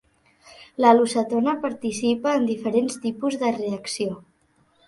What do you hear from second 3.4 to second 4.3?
de reacció.